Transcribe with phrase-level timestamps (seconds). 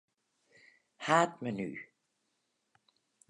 [1.05, 1.69] Haadmenu.